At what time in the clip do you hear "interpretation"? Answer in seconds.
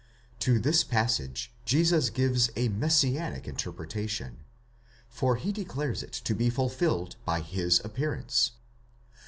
3.47-4.39